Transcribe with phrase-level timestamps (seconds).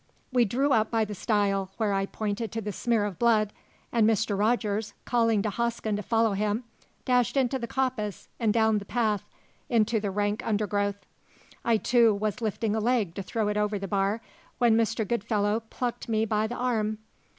[0.33, 3.53] We drew up by the stile, where I pointed to the smear of blood,
[3.91, 4.35] and Mr.
[4.35, 6.63] Rogers, calling to Hosken to follow him,
[7.05, 9.23] dashed into the coppice and down the path
[9.69, 11.05] into the rank undergrowth.
[11.63, 14.21] I, too, was lifting a leg to throw it over the bar,
[14.57, 15.07] when Mr.
[15.07, 16.97] Goodfellow plucked me by the arm.